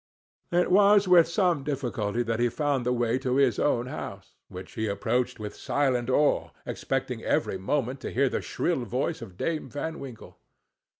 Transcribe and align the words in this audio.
It 0.51 0.71
was 0.71 1.07
with 1.07 1.27
some 1.27 1.63
difficulty 1.63 2.23
that 2.23 2.39
he 2.39 2.49
found 2.49 2.87
the 2.87 2.91
way 2.91 3.19
to 3.19 3.35
his 3.35 3.59
own 3.59 3.85
house, 3.85 4.33
which 4.47 4.71
he 4.71 4.87
approached 4.87 5.39
with 5.39 5.55
silent 5.55 6.09
awe, 6.09 6.49
expecting 6.65 7.23
every 7.23 7.59
moment 7.59 7.99
to 7.99 8.09
hear 8.11 8.27
the 8.27 8.41
shrill 8.41 8.83
voice 8.83 9.21
of 9.21 9.37
Dame 9.37 9.69
Van 9.69 9.99
Winkle. 9.99 10.39